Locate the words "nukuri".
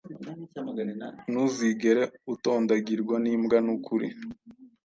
3.65-4.07